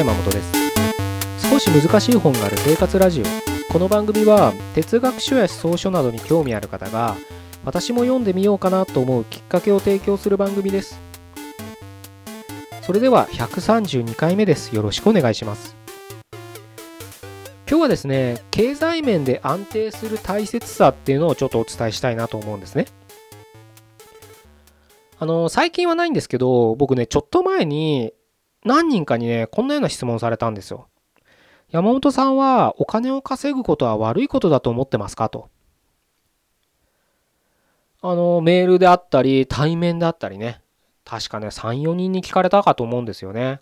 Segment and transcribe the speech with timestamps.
[0.00, 0.52] 井誠です。
[1.50, 3.24] 少し難しい本がある生活ラジオ。
[3.72, 7.16] この番組は哲学書や思想書などに興味ある方が
[7.64, 10.98] 私も読んでみようかなと思うきっかけを提供する番組です。
[12.82, 14.74] それでは132回目です。
[14.74, 15.76] よろしくお願いします。
[17.68, 22.86] 今日はですね経済面で安定する大切さっていうのをちょっとお伝えしたいなと思うんですね。
[25.20, 28.12] あの最近はないんですけど僕ねちょっと前に
[28.64, 30.88] 何人かにねこんなような質問されたんですよ
[31.74, 35.50] 山本さんはお金を稼ぐことは悪いことだと思ってますかと。
[38.00, 40.60] あの、メールであったり、対面であったりね。
[41.04, 43.60] 確かね、3、4人に聞かれたかと思うんですよね。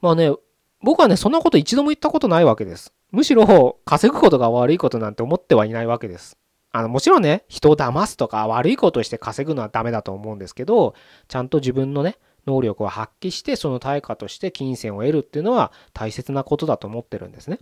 [0.00, 0.32] まあね、
[0.82, 2.92] 僕はね、そんなこと一度も言ったことないわけです。
[3.12, 6.36] むしろ、稼ぐことが悪いことなんて思ってはいないわけです。
[6.72, 10.94] あの、もちろんね、人を騙すとか悪いことして稼ぐのはダメだと思うんですけど、
[11.28, 17.58] ちゃんと自分のね、能力を発揮してその対価として金銭を得るっていうのは大切なことだと思ってるんですね。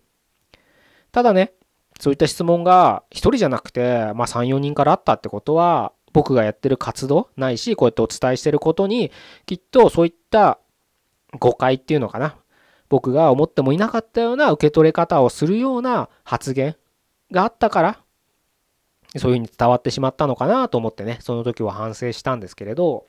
[1.13, 1.53] ただね
[2.01, 9.11] そういった質問が1人じゃなくて、まあ、34人からあったってことは僕がやってる活動ないしこうやってお伝えしてることに
[9.47, 10.59] きっとそういった
[11.39, 12.37] 誤解っていうのかな
[12.89, 16.77] 僕が思ってもいなかったような受け取れ方をするような発言
[17.31, 17.99] があったから
[19.17, 23.07] そういうふうに伝わってしまったのかなと思ってねその時は反省したんですけれど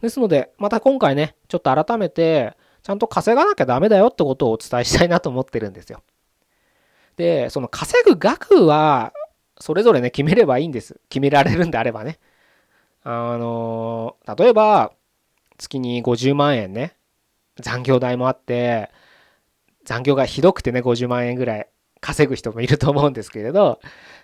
[0.00, 6.02] ですので、また今回ね、ちょっと改めて、ちゃんと稼がなきゃダメだよってことをお伝えしたいなと思ってるんですよ。
[7.16, 9.12] で、その稼ぐ額は、
[9.58, 11.00] それぞれね、決めればいいんです。
[11.08, 12.18] 決められるんであればね。
[13.02, 14.92] あの例えば、
[15.58, 16.96] 月に50万円ね、
[17.60, 18.90] 残業代もあって、
[19.84, 21.68] 残業がひどくてね、50万円ぐらい
[22.00, 23.80] 稼ぐ人もいると思うんですけれど、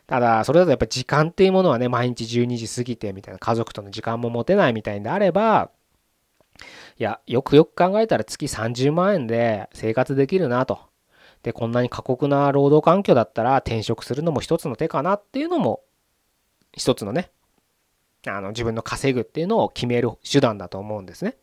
[0.07, 5.71] ただ、それだとやっぱ時間っていうものはね、毎日12時過ぎてみたいな、家族との時間も持てないみたいであれば、
[6.99, 10.79] いや、よくよく考えたら月30万円で生活できるなと。
[11.43, 15.81] で、こんなに過酷な労働環境だったら転職するのも一つの手かなっていうのも、
[16.73, 17.31] 一つのね、
[18.27, 21.37] あの、自分の稼ぐっていうのを決める手段だと思うんですね。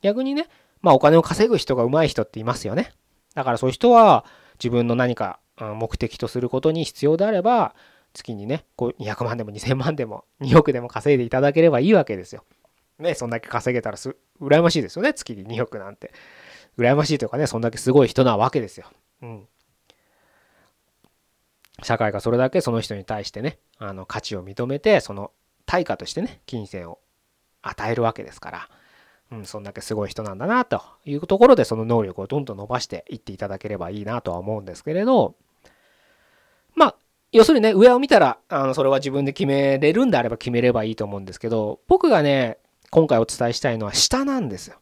[0.00, 0.48] 逆にね、
[0.80, 2.92] まあお金を稼ぐ人が上手い人っていますよね。
[3.34, 4.24] だからそういう人は
[4.58, 7.74] 自分の何か目的とすることに必要であれば
[8.12, 12.44] 月にねこう200万でも2000万でも2億でも稼いでいただければいいわけですよ。
[12.98, 16.12] ねそんだけ稼げたらす羨ましいですよね月に2億なんて。
[16.78, 18.86] 羨ましいというかねそんだけすごい人なわけですよ。
[19.22, 19.48] うん。
[21.82, 25.32] 社会がそれだけその人に対してねあの価値を認めてその
[25.66, 26.98] 対価としてね金銭を
[27.62, 28.68] 与えるわけですから。
[29.32, 35.36] うん、そんだけすごい人なんだなというところでその能力をどんどん伸ばしていっていただければいいなとは思うんですけれど
[36.74, 36.96] まあ
[37.32, 42.58] 要するにね上を見たらあのそれは自分で決めれるんであれば決めればいいと思うんですけど僕がね
[42.90, 44.76] 今回お伝えしたいのは下なんですよ。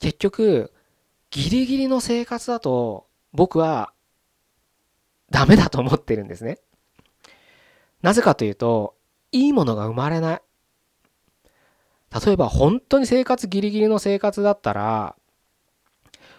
[0.00, 0.72] 結局
[1.30, 3.92] ギリギリの生活だと僕は
[5.30, 6.58] ダメだと思ってるんですね。
[8.02, 8.94] なぜかというと
[9.32, 10.42] いいものが生まれない。
[12.24, 15.16] 例えば本当に生活ギリギリの生活だったら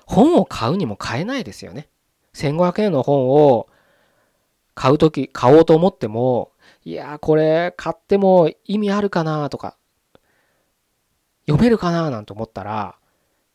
[0.06, 1.90] 本を買うにも買えないですよね。
[2.36, 3.68] 1500円の本を
[4.76, 6.52] 買う時買おうと思っても
[6.84, 9.78] いやこれ買っても意味あるかなとか
[11.48, 12.96] 読めるかななんて思ったら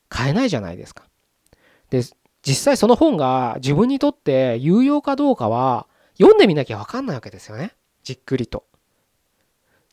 [0.09, 1.05] 買えないじゃないですか。
[1.91, 2.03] で
[2.43, 5.87] 実際その本が自分にとって有用かどうかは
[6.19, 8.65] 読んでみなきゃ分かんないわけですよねじっくりと。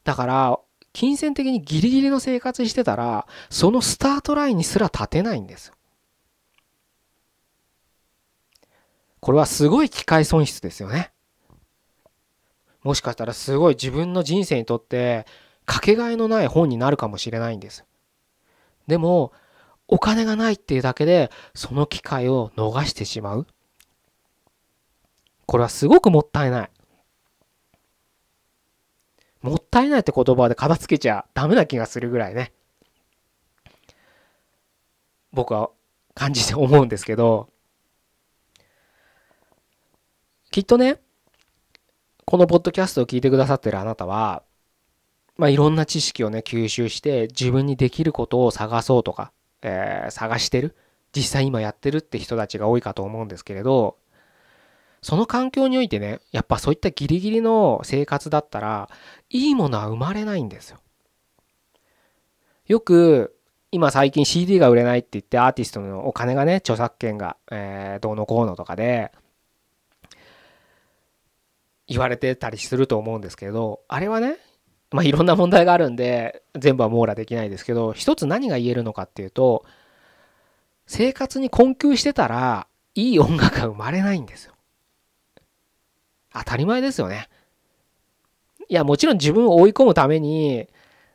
[0.03, 0.59] だから
[0.97, 5.71] 金銭的にギリギリの生活してたら、そのスタートラインにすら立てないんです
[9.19, 11.11] これはすごい機械損失ですよね。
[12.87, 15.25] もしかしたらすごい自分の人生にとって
[15.65, 17.83] かけがえのない本になるかもしれないんです。
[18.87, 19.33] でも、
[19.89, 23.45] お金がないっていうだけでその機会を逃してしまう。
[25.45, 26.71] これはすごくもったいない。
[29.41, 32.53] もったいないって言葉で片付けちゃダメな気がするぐらいね
[35.33, 35.71] 僕は
[36.15, 37.49] 感じて思うんですけど
[40.51, 41.01] きっとね
[42.29, 44.43] このポッドキャストを聞いてくださってるあなたは
[45.37, 49.31] まあいろんな知識をね吸収して自分にできることを探そうとか、
[49.61, 50.75] えー、探してる
[51.15, 53.95] 実際今やってるって人たちが多いかと思うんですけれど
[55.01, 58.89] その環境においてねやっぱそういったギリギリの生活だったら
[59.29, 60.79] いいものは生まれないんですよ。
[62.65, 63.37] よく
[63.71, 69.13] 今最近 CD が売れないって言ってアーティストのお金がね著作権が、えー、どうのこうのとかで
[71.87, 74.37] 言われてたりすると思うんですけどあれはね
[74.91, 79.65] まあいろんな問題があるんで全部は網羅できないですけど一つ何が言えるのかっていうと
[80.85, 84.53] 生活に困窮してたらいい音楽が生まれないんですよ。
[86.33, 87.29] 当たり前ですよね。
[88.69, 90.67] いや、もちろん自分を追い込むために、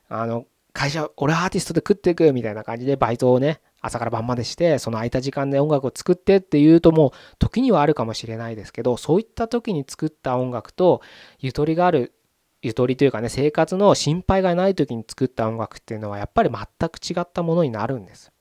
[0.09, 11.03] あの、会社、俺アーティストで食っていくみたいな感じでバイトをね、朝から晩までして、その空いた時間で音楽を作ってっていうともう時にはあるかもしれないですけど、そういった時に作った音楽と
[11.41, 12.15] ゆとりがある、
[12.63, 18.33] ゆとりというかね、生活の心配がない時に作った音楽っていうのはやっぱり全く違ったものになるんです。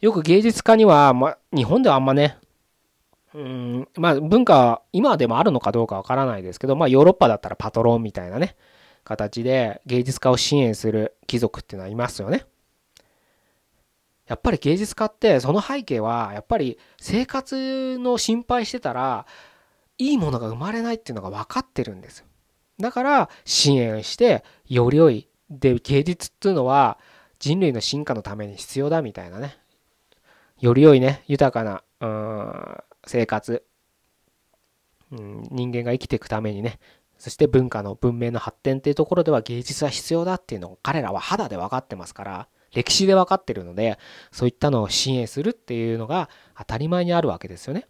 [0.00, 2.36] よく芸術家には、ま、日本ではあんまね、
[3.34, 8.56] うん、まあ文化、今でもあるのかどうかわからないですけど、まあヨーロッパだったらパトロンみたいなね、
[9.04, 12.46] 形で芸術家を支援する貴族っていうのはいますよね。
[14.26, 19.26] やっぱり芸術家ってその背景はやっぱり生活の心配してたら
[19.98, 22.24] いいものが生まれないっていうのが分かってるんです
[22.78, 26.98] だから支援してより良いで芸術っていうのは
[27.40, 29.56] 人類の進化のために必要だみたいなね
[30.60, 32.76] より良いね豊かなうん
[33.06, 33.64] 生活、
[35.10, 36.78] うん、人間が生きていくためにね
[37.22, 43.96] そして文化の文明の発展っていうところでは芸術は必要だっていうのを彼らは肌で分かってますから、歴史で分かってるので、
[44.32, 46.28] そういったのを支援するっていうのが
[46.58, 47.86] 当たり前にあるわけですよね。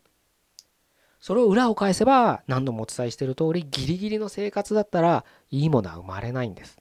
[1.18, 6.76] それを裏を返せば、何度もお伝えしている通り、ギリギリの生活だったら、いいものは生まれないんです。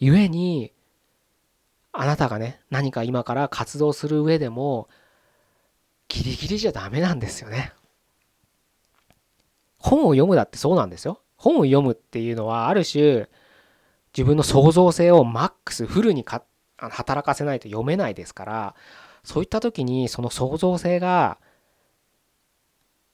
[0.00, 0.72] 故に、
[1.92, 4.88] あなたがね、何か今から活動する上でも、
[6.08, 7.72] ギリギリじゃダメなんですよね。
[9.84, 11.20] 本を読むだってそうなんですよ。
[11.36, 13.28] 本を読むっていうのはある種
[14.16, 16.24] 自分の創造性をマックスフルに
[16.78, 18.74] 働かせないと読めないですから
[19.24, 21.38] そういった時にその創造性が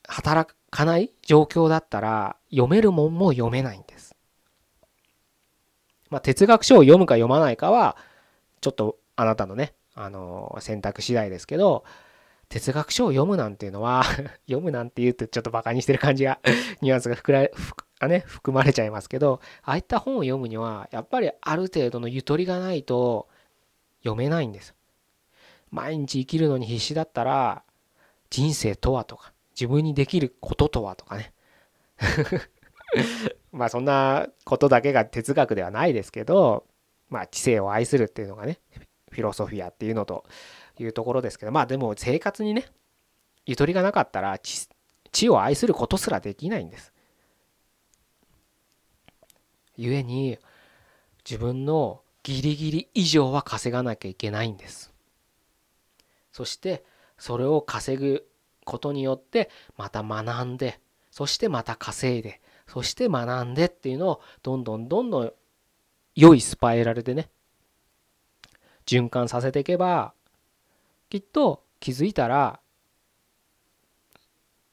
[0.06, 4.14] 働かない状況だったら読めるもんも読めないんです。
[6.08, 7.96] まあ、哲学書を読むか読まないかは
[8.60, 11.82] ちょっとあなたのねあの選択次第ですけど
[12.50, 14.04] 哲学書を読むなんていうのは
[14.46, 16.40] 読むなんて言うとちょっとバカにしてる感じが
[16.82, 17.48] ニュアンスが含ら
[18.00, 23.28] あね、含まれちゃいますけど、ああいった本を読むには、やっぱりある程度のゆとりがないと
[24.02, 24.74] 読めないんです。
[25.70, 27.62] 毎日生きるのに必死だったら、
[28.30, 31.34] 人生とはとか、自分にできることとはとかね。
[33.52, 36.64] まあそんなことだけが哲学ではないですけど、
[37.10, 38.60] まあ知性を愛するっていうのがね、
[39.10, 40.24] フィロソフィアっていうのと、
[40.82, 42.66] いうところですけど、まあでも生活にね、
[43.46, 46.92] ゆとりがなかったら知を愛することすらできないんです。
[49.76, 50.38] 故に
[51.28, 54.92] 自分のギリギリ以上は稼がなきゃいけないんです。
[56.32, 56.84] そして
[57.18, 58.26] それを稼ぐ
[58.64, 60.80] ことによってまた学んで
[61.10, 65.32] そしてまた稼いでそして学んでっていうのをどんどんどんどん
[66.14, 67.28] 良いスパイラルでね
[68.86, 70.14] 循環させていけば
[71.10, 72.60] きっと気づいたら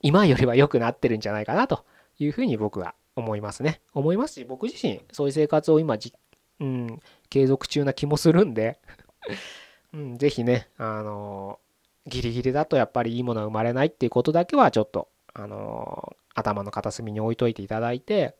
[0.01, 1.83] 今よりは良くなってるんじゃないかなと
[2.19, 3.81] いうふうに僕は思いますね。
[3.93, 6.13] 思いますし僕自身そういう生活を今じ、
[6.59, 8.79] うん、継続中な気もするんで
[9.93, 11.59] うん、ぜひね、あの
[12.05, 18.35] ギリギリだとやっぱりいいものは生まれないっていうことだけはちょっと、あの頭の片隅に置いといていただいて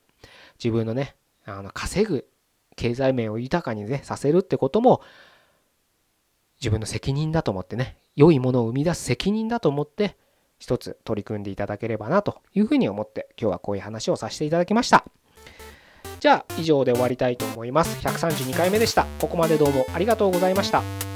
[0.64, 2.28] 自分のねあの稼ぐ
[2.76, 5.02] 経済面を豊かにねさせるってことも
[6.60, 10.18] 自分の責任だと思ってね良いものを生み出す責任だと思って
[10.60, 15.06] 一つ取り組んでいただければなというふうに思って今日はこういう話をさせていただきました。
[16.20, 18.00] じゃあ以上で終わりたいと思います。
[18.06, 19.06] 132回目でした。
[19.20, 21.07] ここまでどうもありがとうございました。